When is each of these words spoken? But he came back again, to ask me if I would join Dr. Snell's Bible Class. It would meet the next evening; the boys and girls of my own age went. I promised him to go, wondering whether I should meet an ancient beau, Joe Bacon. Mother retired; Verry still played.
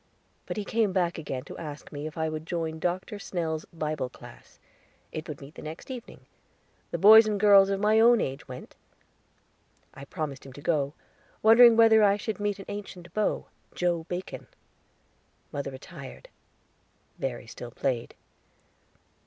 But 0.47 0.57
he 0.57 0.65
came 0.65 0.93
back 0.93 1.19
again, 1.19 1.43
to 1.43 1.55
ask 1.59 1.91
me 1.91 2.07
if 2.07 2.17
I 2.17 2.27
would 2.27 2.47
join 2.47 2.79
Dr. 2.79 3.19
Snell's 3.19 3.65
Bible 3.65 4.09
Class. 4.09 4.57
It 5.11 5.27
would 5.27 5.39
meet 5.41 5.53
the 5.53 5.61
next 5.61 5.91
evening; 5.91 6.21
the 6.89 6.97
boys 6.97 7.27
and 7.27 7.39
girls 7.39 7.69
of 7.69 7.79
my 7.79 7.99
own 7.99 8.19
age 8.19 8.47
went. 8.47 8.75
I 9.93 10.05
promised 10.05 10.43
him 10.43 10.53
to 10.53 10.59
go, 10.61 10.95
wondering 11.43 11.77
whether 11.77 12.03
I 12.03 12.17
should 12.17 12.39
meet 12.39 12.57
an 12.57 12.65
ancient 12.67 13.13
beau, 13.13 13.45
Joe 13.75 14.05
Bacon. 14.09 14.47
Mother 15.51 15.69
retired; 15.69 16.29
Verry 17.19 17.45
still 17.45 17.69
played. 17.69 18.15